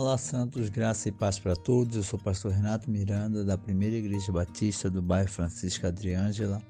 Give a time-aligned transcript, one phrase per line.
[0.00, 1.96] Olá, Santos, graça e paz para todos.
[1.96, 6.62] Eu sou o pastor Renato Miranda, da Primeira Igreja Batista do bairro Francisca Adriângela.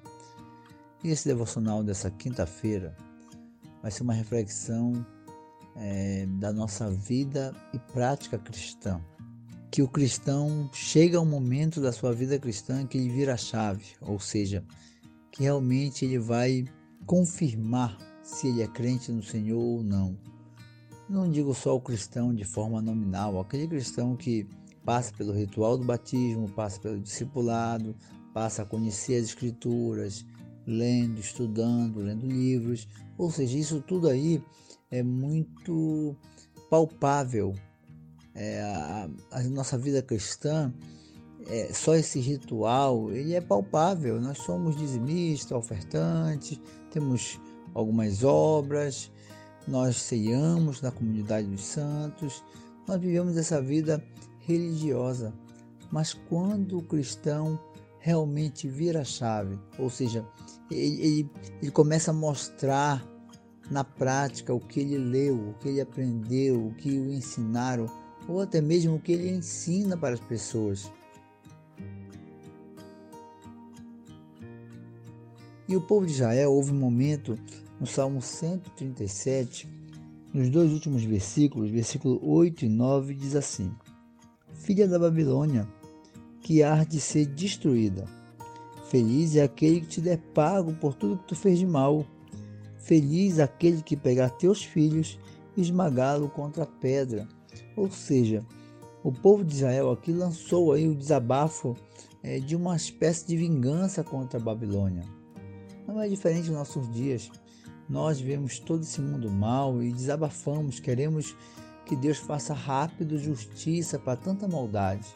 [1.04, 2.96] E esse devocional dessa quinta-feira
[3.82, 5.04] vai ser uma reflexão
[5.76, 8.98] é, da nossa vida e prática cristã.
[9.70, 13.36] Que o cristão chega a um momento da sua vida cristã que ele vira a
[13.36, 14.64] chave, ou seja,
[15.30, 16.64] que realmente ele vai
[17.04, 20.16] confirmar se ele é crente no Senhor ou não
[21.08, 24.46] não digo só o cristão de forma nominal, aquele cristão que
[24.84, 27.94] passa pelo ritual do batismo, passa pelo discipulado,
[28.32, 30.24] passa a conhecer as escrituras,
[30.66, 32.86] lendo, estudando, lendo livros,
[33.16, 34.42] ou seja, isso tudo aí
[34.90, 36.16] é muito
[36.70, 37.54] palpável.
[38.34, 40.72] É, a, a, nossa vida cristã,
[41.46, 44.20] é, só esse ritual, ele é palpável.
[44.20, 47.40] Nós somos dizimistas, ofertantes, temos
[47.74, 49.10] algumas obras,
[49.68, 52.42] nós ceiamos na comunidade dos santos,
[52.86, 54.02] nós vivemos essa vida
[54.40, 55.32] religiosa.
[55.90, 57.60] Mas quando o cristão
[57.98, 60.26] realmente vira a chave, ou seja,
[60.70, 61.30] ele, ele,
[61.62, 63.06] ele começa a mostrar
[63.70, 67.86] na prática o que ele leu, o que ele aprendeu, o que o ensinaram,
[68.26, 70.90] ou até mesmo o que ele ensina para as pessoas.
[75.68, 77.38] E o povo de Israel houve um momento
[77.80, 79.68] no Salmo 137,
[80.32, 83.70] nos dois últimos versículos, versículo 8 e 9, diz assim:
[84.52, 85.66] Filha da Babilônia,
[86.40, 88.04] que há de ser destruída.
[88.88, 92.06] Feliz é aquele que te der pago por tudo que tu fez de mal.
[92.78, 95.18] Feliz aquele que pegar teus filhos
[95.56, 97.28] e esmagá-lo contra a pedra.
[97.76, 98.44] Ou seja,
[99.04, 101.76] o povo de Israel aqui lançou aí o desabafo
[102.22, 105.04] é, de uma espécie de vingança contra a Babilônia.
[105.86, 107.30] Não é diferente nos nossos dias.
[107.88, 111.34] Nós vemos todo esse mundo mal e desabafamos, queremos
[111.86, 115.08] que Deus faça rápido justiça para tanta maldade.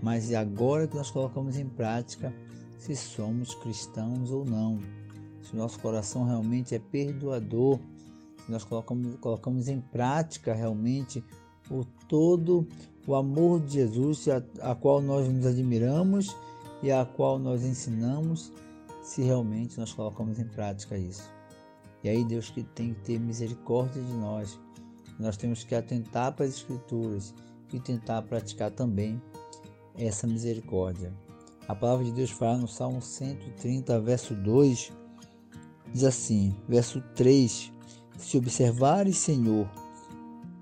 [0.00, 2.32] Mas é agora que nós colocamos em prática
[2.78, 4.78] se somos cristãos ou não,
[5.42, 7.80] se nosso coração realmente é perdoador,
[8.44, 11.24] se nós colocamos, colocamos em prática realmente
[11.68, 12.66] o todo
[13.06, 16.36] o amor de Jesus, a, a qual nós nos admiramos
[16.80, 18.52] e a qual nós ensinamos,
[19.02, 21.35] se realmente nós colocamos em prática isso.
[22.02, 24.58] E aí Deus que tem que ter misericórdia de nós.
[25.18, 27.34] Nós temos que atentar para as escrituras
[27.72, 29.20] e tentar praticar também
[29.96, 31.12] essa misericórdia.
[31.66, 34.92] A palavra de Deus fala no Salmo 130, verso 2,
[35.92, 37.72] diz assim, verso 3:
[38.18, 39.68] Se observares, Senhor,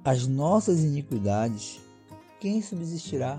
[0.05, 1.81] as nossas iniquidades,
[2.41, 3.39] quem subsistirá?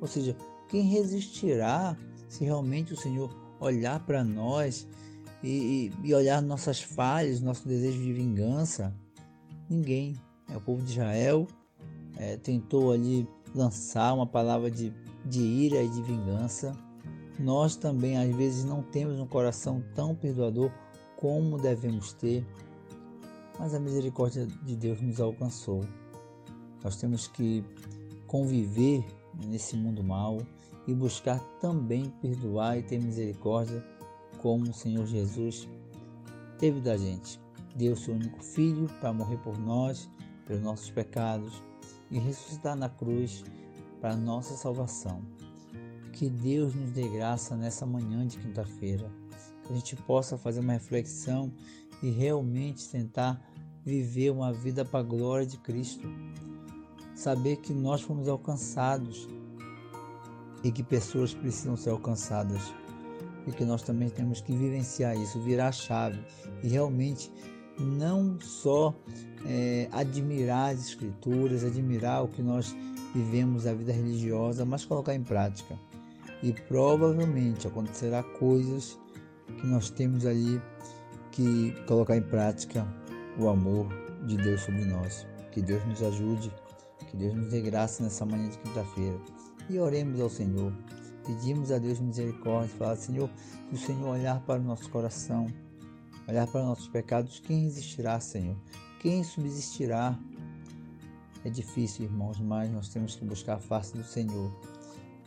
[0.00, 0.36] Ou seja,
[0.68, 1.96] quem resistirá
[2.28, 4.86] se realmente o Senhor olhar para nós
[5.44, 8.94] e, e olhar nossas falhas, nosso desejo de vingança,
[9.68, 10.16] ninguém.
[10.50, 11.46] É, o povo de Israel
[12.16, 14.92] é, tentou ali lançar uma palavra de,
[15.26, 16.74] de ira e de vingança.
[17.38, 20.70] Nós também às vezes não temos um coração tão perdoador
[21.16, 22.44] como devemos ter,
[23.58, 25.84] mas a misericórdia de Deus nos alcançou.
[26.82, 27.64] Nós temos que
[28.26, 29.04] conviver
[29.46, 30.38] nesse mundo mal
[30.86, 33.84] e buscar também perdoar e ter misericórdia
[34.44, 35.66] como o Senhor Jesus
[36.58, 37.40] teve da gente.
[37.74, 40.06] Deu seu único filho para morrer por nós,
[40.46, 41.62] pelos nossos pecados
[42.10, 43.42] e ressuscitar na cruz
[44.02, 45.22] para nossa salvação.
[46.12, 49.10] Que Deus nos dê graça nessa manhã de quinta-feira,
[49.62, 51.50] que a gente possa fazer uma reflexão
[52.02, 53.42] e realmente tentar
[53.82, 56.06] viver uma vida para a glória de Cristo.
[57.14, 59.26] Saber que nós fomos alcançados
[60.62, 62.74] e que pessoas precisam ser alcançadas
[63.46, 66.20] e que nós também temos que vivenciar isso, virar a chave
[66.62, 67.30] e realmente
[67.78, 68.94] não só
[69.46, 72.74] é, admirar as escrituras, admirar o que nós
[73.14, 75.78] vivemos a vida religiosa, mas colocar em prática.
[76.42, 78.98] E provavelmente acontecerá coisas
[79.60, 80.60] que nós temos ali
[81.30, 82.86] que colocar em prática
[83.38, 83.88] o amor
[84.26, 85.26] de Deus sobre nós.
[85.52, 86.52] Que Deus nos ajude,
[87.10, 89.18] que Deus nos dê graça nessa manhã de quinta-feira.
[89.70, 90.72] E oremos ao Senhor
[91.26, 93.30] Pedimos a Deus misericórdia, falar, Senhor,
[93.70, 95.46] se o Senhor olhar para o nosso coração,
[96.28, 98.56] olhar para nossos pecados, quem resistirá, Senhor?
[99.00, 100.18] Quem subsistirá?
[101.44, 104.50] É difícil, irmãos, mas nós temos que buscar a face do Senhor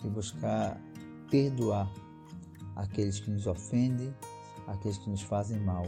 [0.04, 0.80] e buscar
[1.30, 1.92] perdoar
[2.76, 4.14] aqueles que nos ofendem,
[4.68, 5.86] aqueles que nos fazem mal.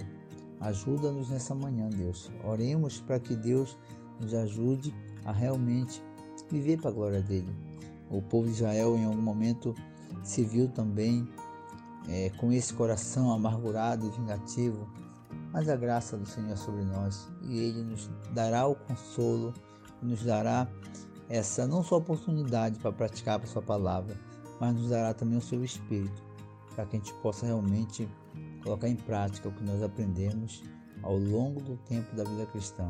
[0.60, 2.32] Ajuda-nos nessa manhã, Deus.
[2.44, 3.78] Oremos para que Deus
[4.20, 6.02] nos ajude a realmente
[6.50, 7.56] viver para a glória dele.
[8.10, 9.74] O povo de Israel, em algum momento,
[10.24, 11.28] se viu também
[12.08, 14.88] é, com esse coração amargurado e vingativo,
[15.52, 19.54] mas a graça do Senhor é sobre nós e Ele nos dará o consolo,
[20.02, 20.68] nos dará
[21.28, 24.16] essa não só oportunidade para praticar a sua palavra,
[24.60, 26.24] mas nos dará também o seu espírito,
[26.76, 28.10] para que a gente possa realmente
[28.64, 30.64] colocar em prática o que nós aprendemos
[31.04, 32.90] ao longo do tempo da vida cristã.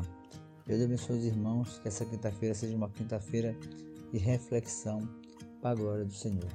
[0.66, 3.56] Deus abençoe os irmãos, que essa quinta-feira seja uma quinta-feira
[4.12, 5.00] de reflexão
[5.60, 6.48] para a glória do Senhor.